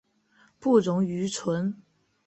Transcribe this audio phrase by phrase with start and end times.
[0.57, 1.79] 不溶于醇。